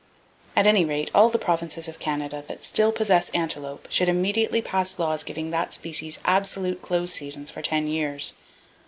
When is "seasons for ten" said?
7.13-7.85